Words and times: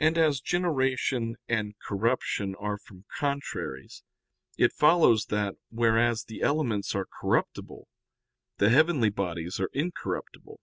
And 0.00 0.18
as 0.18 0.40
generation 0.40 1.36
and 1.46 1.76
corruption 1.86 2.56
are 2.58 2.76
from 2.76 3.04
contraries, 3.20 4.02
it 4.58 4.72
follows 4.72 5.26
that, 5.26 5.54
whereas 5.70 6.24
the 6.24 6.42
elements 6.42 6.92
are 6.96 7.06
corruptible, 7.20 7.86
the 8.58 8.70
heavenly 8.70 9.10
bodies 9.10 9.60
are 9.60 9.70
incorruptible. 9.72 10.58